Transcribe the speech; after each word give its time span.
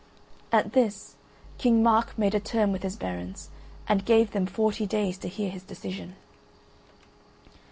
At 0.51 0.73
this, 0.73 1.15
King 1.59 1.83
Mark 1.83 2.17
made 2.17 2.33
a 2.33 2.39
term 2.39 2.71
with 2.71 2.81
his 2.81 2.95
barons 2.95 3.49
and 3.87 4.03
gave 4.03 4.31
them 4.31 4.47
forty 4.47 4.87
days 4.87 5.15
to 5.19 5.27
hear 5.27 5.51
his 5.51 5.61
decision. 5.61 6.15